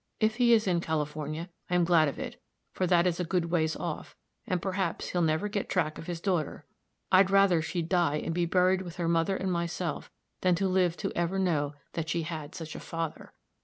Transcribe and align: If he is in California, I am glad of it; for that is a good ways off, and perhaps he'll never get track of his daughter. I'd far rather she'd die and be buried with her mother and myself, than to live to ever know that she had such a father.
If 0.19 0.37
he 0.37 0.53
is 0.53 0.65
in 0.65 0.81
California, 0.81 1.51
I 1.69 1.75
am 1.75 1.83
glad 1.83 2.07
of 2.07 2.17
it; 2.17 2.41
for 2.73 2.87
that 2.87 3.05
is 3.05 3.19
a 3.19 3.23
good 3.23 3.51
ways 3.51 3.75
off, 3.75 4.15
and 4.47 4.59
perhaps 4.59 5.09
he'll 5.09 5.21
never 5.21 5.47
get 5.47 5.69
track 5.69 5.99
of 5.99 6.07
his 6.07 6.19
daughter. 6.19 6.65
I'd 7.11 7.27
far 7.27 7.35
rather 7.35 7.61
she'd 7.61 7.87
die 7.87 8.17
and 8.17 8.33
be 8.33 8.47
buried 8.47 8.81
with 8.81 8.95
her 8.95 9.07
mother 9.07 9.37
and 9.37 9.51
myself, 9.51 10.09
than 10.41 10.55
to 10.55 10.67
live 10.67 10.97
to 10.97 11.11
ever 11.15 11.37
know 11.37 11.75
that 11.93 12.09
she 12.09 12.23
had 12.23 12.55
such 12.55 12.73
a 12.73 12.79
father. 12.79 13.31